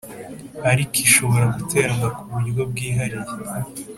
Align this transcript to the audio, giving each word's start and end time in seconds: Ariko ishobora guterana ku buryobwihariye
Ariko 0.71 0.95
ishobora 1.07 1.45
guterana 1.57 2.07
ku 2.15 2.21
buryobwihariye 2.31 3.31